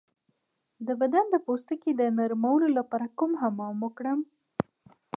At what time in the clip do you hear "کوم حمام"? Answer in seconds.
3.17-3.75